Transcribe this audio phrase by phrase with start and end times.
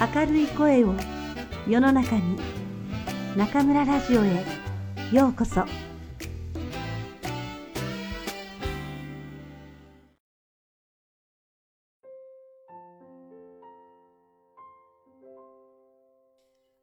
[0.00, 0.94] 明るい声を
[1.68, 2.38] 世の中に
[3.36, 4.46] 中村ラジオへ
[5.12, 5.66] ようこそ。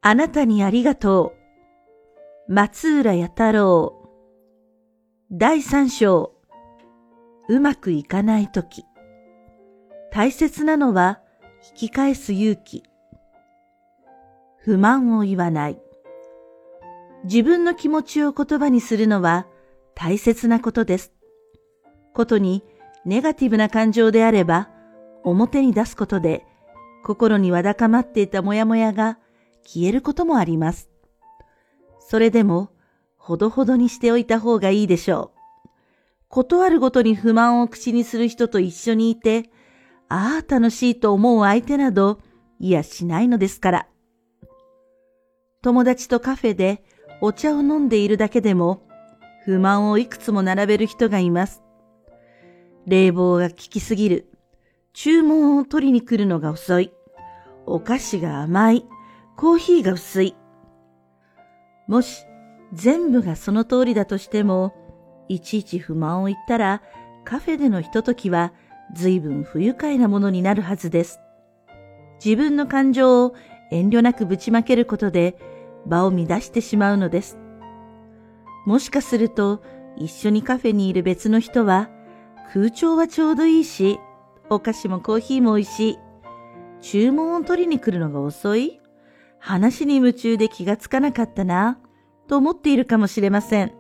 [0.02, 1.34] あなたにありがと
[2.47, 2.54] う。
[2.54, 3.93] 松浦弥太郎。
[5.31, 6.36] 第三章。
[7.49, 8.84] うまくいかないとき
[10.11, 11.21] 大切なのは
[11.71, 12.84] 引き返す勇気。
[14.64, 15.79] 不満を言わない。
[17.24, 19.48] 自分の気持ちを言葉にするのは
[19.96, 21.14] 大切なことです。
[22.14, 22.64] ことに
[23.06, 24.70] ネガティブな感情であれば
[25.24, 26.46] 表に出すことで
[27.04, 29.18] 心にわだかまっていたモヤモヤが
[29.64, 30.89] 消えることもあります。
[32.00, 32.70] それでも
[33.17, 35.70] ほどほどにしておいた方がいいでしょう。
[36.30, 39.50] ことあるごとに不満を口にする人と一緒にいて
[40.09, 42.20] ああ、楽しいと思う相手など、
[42.59, 43.88] いやしないのですから。
[45.68, 46.82] 友達とカフェで
[47.20, 48.88] お茶を飲んでいるだけでも、
[49.44, 51.62] 不満をいくつも並べる人がいます。
[52.86, 54.32] 冷房が効きすぎる。
[54.94, 56.94] 注文を取りに来るのが遅い。
[57.66, 58.86] お菓子が甘い。
[59.36, 60.38] コーヒーが薄い。
[61.86, 62.24] もし
[62.72, 64.74] 全部がその通りだとしても、
[65.28, 66.81] いちいち不満を言ったら
[67.26, 68.54] カフェでのひとときは
[68.96, 71.20] 随分不愉快なものになるはずです。
[72.24, 73.36] 自分の感情を
[73.70, 75.56] 遠慮なくぶちまけることで
[75.88, 77.38] 場を乱してしまうのです。
[78.66, 79.64] もしかすると
[79.96, 81.90] 一緒にカフェにいる別の人は
[82.54, 84.00] 空調はちょうどいいし、
[84.50, 85.98] お菓子もコーヒーも美味しい。
[86.82, 88.80] 注文を取りに来るのが遅い
[89.40, 91.80] 話に夢中で気がつかなかったな、
[92.28, 93.74] と思っているかもしれません。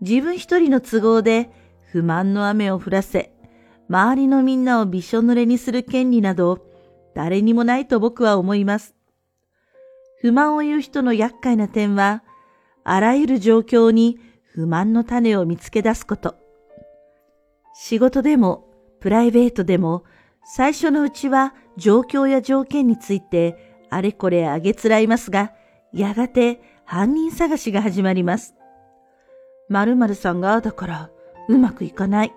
[0.00, 1.50] 自分一人の都合で
[1.92, 3.32] 不満の雨を降らせ、
[3.88, 6.58] 周りのみんなをびしょ濡れにする権利など、
[7.14, 8.95] 誰にもないと僕は思います。
[10.20, 12.22] 不満を言う人の厄介な点は、
[12.84, 16.36] あらゆる状況に不満の種を見つけ出すこと。
[17.74, 18.68] 仕事でも、
[19.00, 20.04] プライベートでも、
[20.44, 25.52] 最初のうちは状況や条件についてあれこれあげつらいますが、
[25.92, 28.54] やがて犯人探しが始まります。
[29.68, 31.10] 〇〇さんがだから
[31.48, 32.32] うまくいかない。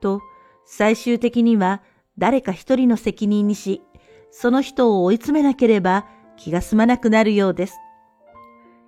[0.00, 0.20] と
[0.66, 1.82] 最終的には
[2.18, 3.82] 誰か一人の責任にし、
[4.30, 6.06] その人を追い詰めなければ
[6.36, 7.78] 気が済まなくなるようです。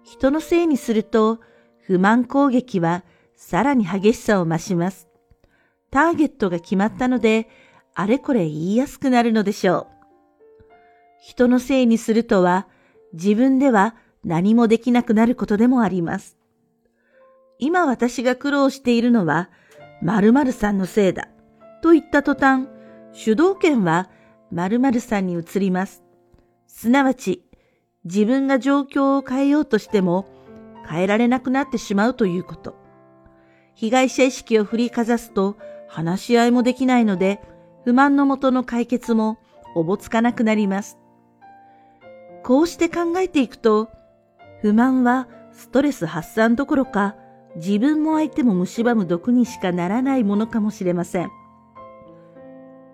[0.03, 1.41] 人のせいにすると
[1.81, 3.05] 不満攻撃は
[3.37, 5.09] さらに激しさを増します。
[5.91, 7.49] ターゲットが決まったので、
[7.95, 9.95] あれこれ言いやすくなるのでしょう。
[11.21, 12.67] 人のせいにするとは、
[13.13, 13.95] 自分では
[14.25, 16.37] 何もできなくなることでもあります。
[17.59, 19.51] 今私が苦労しているのは、
[20.03, 21.29] 〇〇さんのせいだ。
[21.83, 22.69] と言った途端、
[23.13, 24.11] 主導権は
[24.51, 26.04] 〇〇さんに移ります。
[26.77, 27.45] すなわち、
[28.05, 30.27] 自分が状況を変えようとしても
[30.87, 32.75] 変えられなくなってしまうということ。
[33.77, 35.57] 被害者意識を振りかざすと
[35.89, 37.41] 話し合いもできないので、
[37.85, 39.39] 不満のもとの解決も
[39.77, 40.99] おぼつかなくなります。
[42.43, 43.89] こうして考えていくと、
[44.61, 47.15] 不満はストレス発散どころか、
[47.55, 51.31] 自分も相手も蝕む毒にしかならないものかもしれません。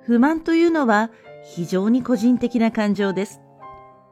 [0.03, 1.11] 不満というのは
[1.43, 3.41] 非常に個人的な感情です。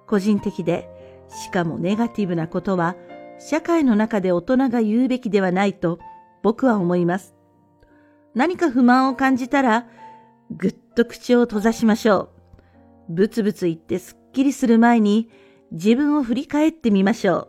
[0.09, 0.89] 個人的で、
[1.29, 2.97] しかもネガティブなことは
[3.39, 6.01] 社会の中で大人が言うべきではないと
[6.43, 7.35] 僕は思います。
[8.35, 9.87] 何か不満を感じたら、
[10.51, 12.31] ぐっと口を閉ざしましょ
[13.09, 13.13] う。
[13.13, 15.31] ブツブツ言ってすっきりする前に
[15.73, 17.49] 自分を振り返ってみましょう。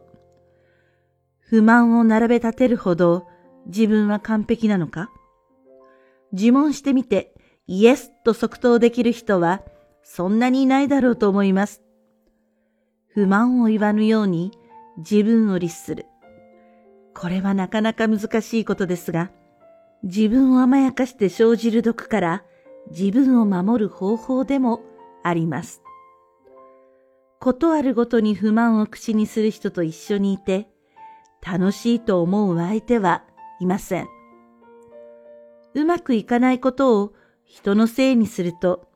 [1.40, 3.28] 不満を並べ立てるほど
[3.68, 5.10] 自分は完璧なのか？
[6.32, 7.34] 自問してみて
[7.68, 9.64] イエスと即答できる人は
[10.04, 11.82] そんなにいないだろうと思います。
[13.14, 14.52] 不満を言わぬように
[14.98, 16.06] 自分を律する。
[17.14, 19.32] これはなかなか難しいことですが、
[20.04, 22.44] 自分を甘やかして生じる毒から
[22.92, 24.82] 自分を守る方法でも
[25.24, 25.82] あります。
[27.40, 30.68] ことあるごとに不満を口にする人と一緒にいて、
[31.46, 33.24] 楽しいと思う相手は
[33.60, 34.08] いません。
[35.74, 37.14] うまくいかないことを
[37.44, 38.88] 人のせいにすると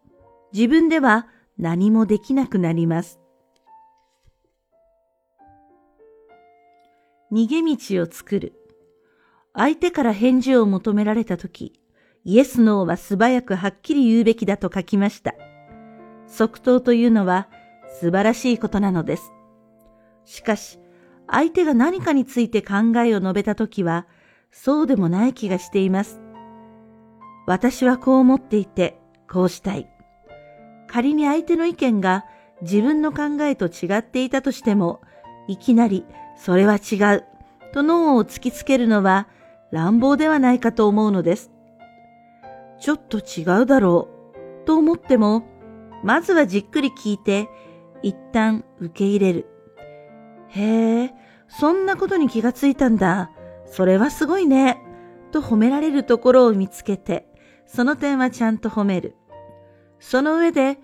[0.53, 1.27] 自分では
[1.57, 3.22] 何もできなくなります。
[7.33, 8.53] 逃げ道を作る。
[9.55, 11.73] 相手から返事を求められたとき、
[12.25, 15.33] イエス・ノーは素早くはっきり言うべきだと書きました。
[16.27, 17.47] 即答というのは
[17.99, 19.33] 素晴らしいことなのです。
[20.25, 20.77] しかし、
[21.27, 24.05] 相手が何かについて考えを述べたときは、
[24.51, 26.21] そうでもない気がしています。
[27.47, 29.89] 私はこう思っていて、こうしたい。
[30.87, 32.25] 仮に相手の意見が
[32.61, 35.01] 自分の考えと違っていたとしても、
[35.47, 37.23] いきなりそれは違う
[37.73, 39.27] と脳を突きつけるのは
[39.71, 41.51] 乱暴ではないかと思うのです。
[42.79, 44.09] ちょっと違うだろ
[44.63, 45.45] うと思っても、
[46.03, 47.47] まずはじっくり聞いて、
[48.01, 49.47] 一旦受け入れる。
[50.49, 51.13] へえ、
[51.47, 53.31] そんなことに気がついたんだ。
[53.65, 54.81] それはすごいね。
[55.31, 57.25] と褒められるところを見つけて、
[57.65, 59.15] その点はちゃんと褒める。
[59.99, 60.77] その上で、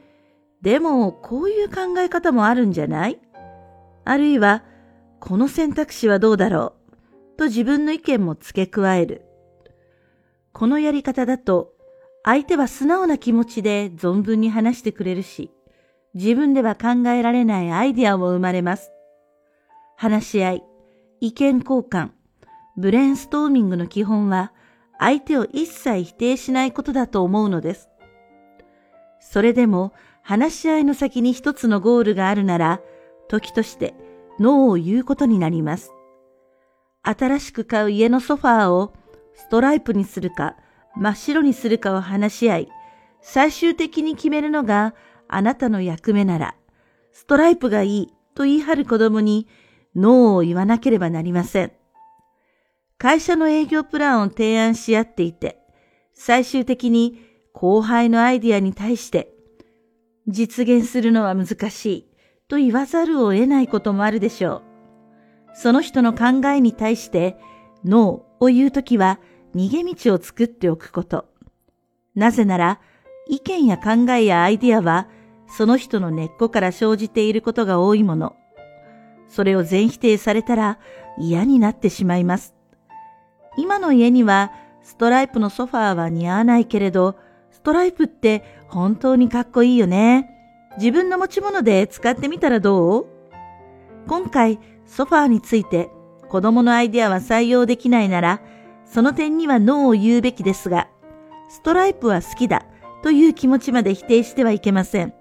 [0.62, 3.20] でもこういう考え方もあるんじゃない？
[4.06, 4.64] あるいは、
[5.20, 6.74] この選択肢はどうだろ
[7.36, 7.38] う？
[7.38, 9.26] と自分の意見も付け加える。
[10.52, 11.74] このやり方だと、
[12.24, 15.52] 相手は素直な気持ちで存分に話してくれるし、
[16.16, 18.92] 自分では考えられないアイディアも生まれます。
[19.96, 20.64] 話し合い、
[21.22, 22.10] 意見交換、
[22.78, 24.52] ブレインストーミングの基本は、
[24.98, 27.90] 相手を一切否定しないことだと思うのです。
[29.20, 29.94] それでも、
[30.24, 32.82] 話し合いの先に一つのゴールがあるなら、
[33.30, 33.94] 時として
[34.40, 35.92] ノーを言うことになります。
[37.04, 38.94] 新しく買う家のソファーを
[39.36, 40.56] ストライプにするか
[40.96, 42.70] 真っ白にするかを話し合い、
[43.22, 44.96] 最終的に決めるのが
[45.28, 46.56] あなたの役目なら、
[47.12, 49.48] ストライプがいいと言い張る子供に
[49.96, 51.72] ノーを言わなければなりません。
[52.98, 55.58] 会社の営業プランを提案し合っていて、
[56.14, 59.34] 最終的に後輩のアイディアに対して
[60.28, 62.09] 実現するのは難しい
[62.50, 64.62] と言わざるを得ないこともあるでしょう。
[65.54, 67.38] その人の考えに対して
[67.86, 69.20] ノーを言うときは
[69.56, 71.26] 逃げ道を作っておくこと。
[72.16, 72.80] なぜなら、
[73.28, 75.08] 意見や考えやアイディアは、
[75.48, 78.36] その人の根っこから生じていることが多いもの。
[79.28, 80.80] それを全否定されたら
[81.20, 82.56] 嫌になってしまいます。
[83.58, 84.52] 今の家には
[84.82, 87.16] ストライプのソファーは似合わないけれど、
[87.52, 90.39] ストライプって本当にかっこいいよね。
[90.80, 93.06] 自分の持ち物で使ってみたらどう？
[94.08, 95.90] 今回ソファーについて
[96.30, 98.42] 子供のアイデアは採用できないなら、
[98.86, 100.88] その点にはノーを言うべきですが、
[101.50, 102.66] ストライプは好きだ
[103.04, 105.14] という気持ちまで否定してはいけません。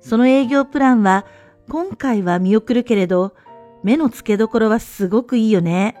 [0.00, 1.24] その営業プランは
[1.70, 3.34] 今回は見送るけれど、
[3.82, 5.96] 目の付けどころはすごくいいよね。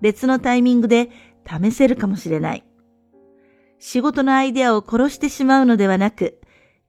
[0.00, 1.10] 別のタイミングで
[1.46, 2.64] 試せるかもしれない。
[3.78, 6.37] 仕事のアイデアを殺してしまうのではなく、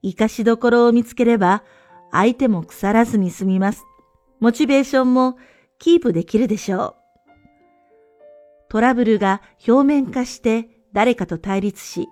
[0.02, 1.62] 活かしどころを見つければ、
[2.10, 3.84] 相手も腐らずに済みます。
[4.40, 5.36] モチベーションも
[5.78, 7.00] キープできるでしょう。
[8.68, 12.08] トラブルが表面化して誰かと対立し、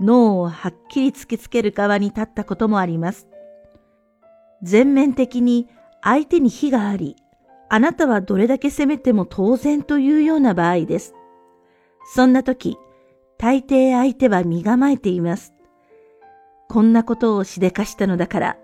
[0.00, 3.26] 脳をはっきり突きつける側に立ったこともあります。
[4.62, 5.68] 全面的に
[6.02, 7.16] 相手に非があり、
[7.68, 11.14] あなたはどれだけ責めても当然というような場合です。
[12.14, 12.76] そんな時、
[13.36, 15.52] 大抵相手は身構えています。
[16.68, 18.56] こんなことをしでかしたのだから、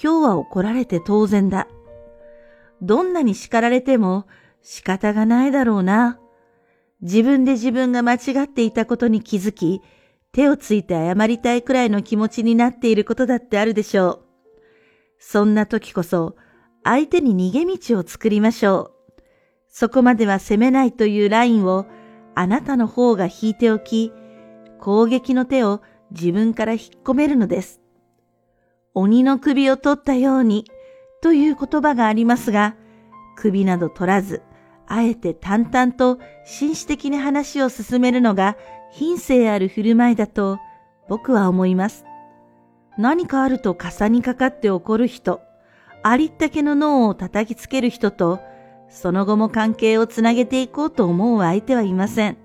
[0.00, 1.66] 今日は怒られて当然だ。
[2.82, 4.26] どんなに叱られても
[4.62, 6.18] 仕方がないだろうな。
[7.00, 9.80] 自分で自分が間違っていたことに気づき、
[10.32, 14.24] 手をついて謝りたいくらいの気持ちになっていることだってあるでしょう。
[15.18, 16.36] そんな時こそ、
[16.84, 19.22] 相手に逃げ道を作りましょう。
[19.68, 21.86] そこまでは責めないというラインを
[22.34, 24.12] あなたの方が引いておき、
[24.80, 25.80] 攻撃の手を
[26.10, 27.80] 自分から引っ込めるのです。
[28.94, 30.64] 鬼の首を取ったように
[31.22, 32.74] という言葉がありますが、
[33.36, 34.42] 首など取らず、
[34.86, 38.56] あえて淡々と紳士的に話を進めるのが
[38.90, 40.58] 品性ある振る舞いだと
[41.08, 42.04] 僕は思います。
[42.96, 45.40] 何かあると傘にかかって怒る人、
[46.02, 48.40] ありったけの脳を叩きつける人と、
[48.88, 52.38] その後も関係をつなげていこうと思う相手はいません。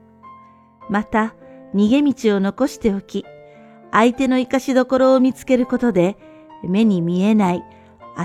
[0.90, 1.34] また、
[1.74, 3.26] 逃げ道を残しておき、
[3.96, 6.18] 相手の生かしどころを見つけることで、
[6.64, 7.64] 目に見えない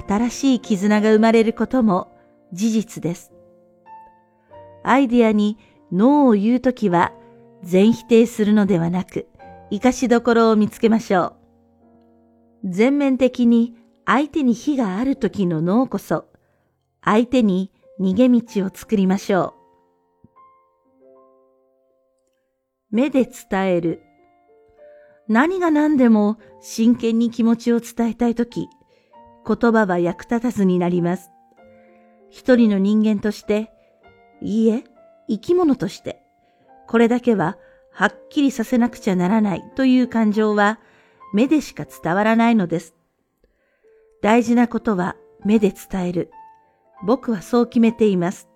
[0.08, 2.10] 新しい絆が生まれることも
[2.52, 3.32] 事実です。
[4.82, 5.58] アイディアに
[5.92, 7.12] ノーを言うときは
[7.62, 9.28] 全否定するのではなく、
[9.70, 11.36] 活かしどころを見つけましょ
[12.64, 12.70] う。
[12.70, 16.24] 全面的に相手に非があるときのノーこそ、
[17.04, 17.70] 相手に
[18.00, 19.54] 逃げ道を作りましょ
[20.22, 20.28] う。
[22.90, 24.07] 目で伝える。
[25.28, 28.68] 何が何でも真剣に気持ちを伝えたいとき、
[29.46, 31.30] 言葉は役立たずになります。
[32.30, 33.70] 一人の人間として、
[34.40, 34.84] いいえ、
[35.28, 36.22] 生き物として、
[36.86, 37.58] これだけは
[37.92, 40.78] はっきりさせなくちゃならないという感情は
[41.34, 42.94] 目でしか伝わらないのです。
[44.22, 46.30] 大事なことは目で伝える。
[47.04, 48.48] 僕はそう決めています。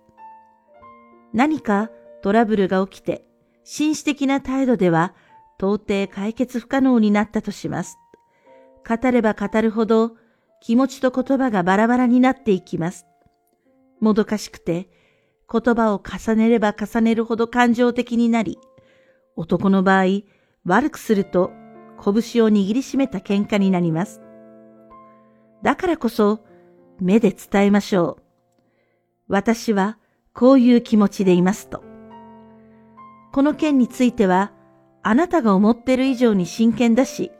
[1.33, 1.89] 何か
[2.21, 3.25] トラブルが起きて、
[3.63, 5.13] 紳士的な態度では
[5.63, 7.97] 到底解決不可能になったとします。
[8.85, 10.17] 語れば語るほど
[10.59, 13.05] 気持ちと言葉がバラバラになっていきます。
[14.01, 14.89] もどかしくて、
[15.49, 18.59] 言葉を重ねれば重ねるほど感情的になり、
[19.37, 20.23] 男の場合、
[20.65, 21.51] 悪くすると
[22.03, 24.21] 拳を握りしめた喧嘩になります。
[25.61, 26.41] だからこそ、
[26.99, 28.23] 目で伝えましょう。
[29.29, 29.97] 私は
[30.33, 31.81] こういう気持ちでいますと。
[33.31, 34.52] この件については、
[35.03, 37.31] あなたが思ってる以上に真剣だし、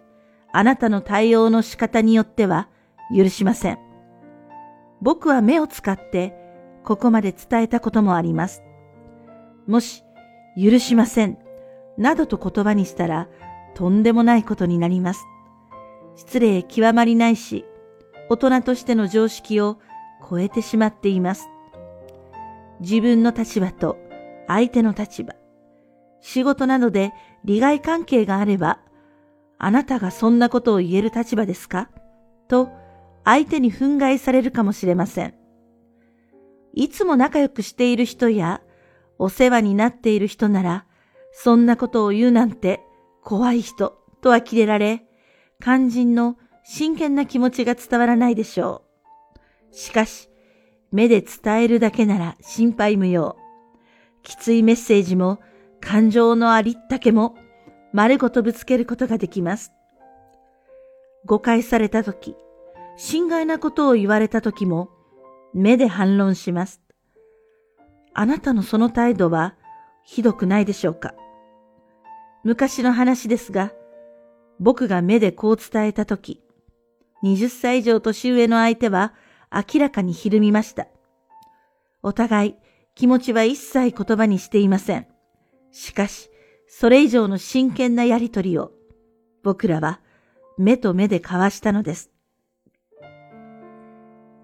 [0.52, 2.68] あなたの対応の仕方によっては
[3.16, 3.80] 許しません。
[5.02, 6.36] 僕は目を使って
[6.84, 8.64] ここまで伝えたこともあります。
[9.66, 10.04] もし、
[10.62, 11.38] 許しません、
[11.98, 13.30] などと言葉にしたら、
[13.76, 15.26] とんでもないことになります。
[16.16, 17.66] 失礼極まりないし、
[18.30, 19.80] 大人としての常識を
[20.30, 21.50] 超えてしまっています。
[22.82, 23.98] 自分の立場と
[24.48, 25.34] 相手の立場、
[26.22, 27.14] 仕事などで
[27.46, 28.80] 利害関係があれば、
[29.58, 31.90] あなたがそんなことを言える立場ですか？
[32.48, 32.70] と
[33.24, 35.34] 相手に憤慨されるかもしれません。
[36.74, 38.62] いつも仲良くしている人や
[39.20, 40.86] お世話になっている人なら、
[41.32, 42.82] そんなことを言うなんて
[43.24, 45.06] 怖い人とは切れられ、
[45.62, 48.84] 肝心の真剣な気持ちが伝わらないでしょ
[49.72, 49.76] う。
[49.76, 50.30] しかし、
[50.92, 53.38] 目で伝えるだけなら心配無用。
[54.22, 55.40] きついメッセージも
[55.84, 57.36] 感情のありったけも
[57.92, 59.72] 丸ごとぶつけることができます。
[61.26, 62.36] 誤解されたとき、
[62.98, 64.90] 心外なことを言われたときも
[65.54, 66.82] 目で反論します。
[68.14, 69.56] あなたのその態度は
[70.04, 71.14] ひどくないでしょうか
[72.44, 73.72] 昔の話ですが、
[74.60, 76.42] 僕が目でこう伝えたとき、
[77.24, 79.14] 20歳以上年上の相手は
[79.52, 80.88] 明らかにひるみました。
[82.02, 82.56] お互い
[82.96, 85.13] 気持ちは一切言葉にしていません。
[85.74, 86.30] しかし、
[86.68, 88.72] それ以上の真剣なやりとりを
[89.44, 90.00] 僕らは
[90.58, 92.12] 目と目で交わしたのです。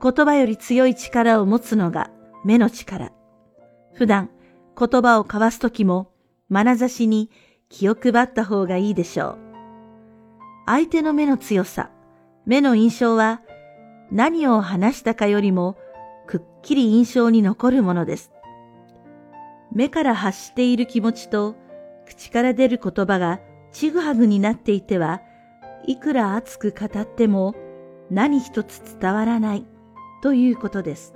[0.02, 2.10] 言葉より強い力を持つのが
[2.44, 3.12] 目の力。
[3.94, 4.32] 普段
[4.78, 6.12] 言葉を交わすときも
[6.50, 7.30] 眼差しに
[7.70, 9.38] 気を配った方がいいでしょう。
[10.66, 11.92] 相手の目の強さ、
[12.46, 13.42] 目の印象は
[14.12, 15.78] 何を話したかよりも
[16.26, 18.32] くっきり印象に残るものです。
[19.72, 21.56] 目から発している気持ちと
[22.06, 23.40] 口から出る言葉が
[23.72, 25.22] ちぐはぐになっていては、
[25.86, 27.56] いくら熱く語っても
[28.10, 29.66] 何一つ伝わらない
[30.22, 31.14] ということです。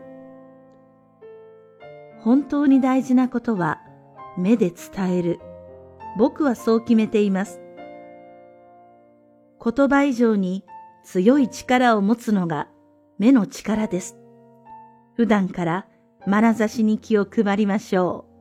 [2.19, 3.81] 本当に大事なことは
[4.37, 5.39] 目で伝える。
[6.17, 7.59] 僕はそう決めています。
[9.63, 10.63] 言葉以上に
[11.03, 12.67] 強い力を持つのが
[13.17, 14.17] 目の力です。
[15.15, 15.87] 普段から
[16.27, 18.32] 眼差しに気を配りましょう。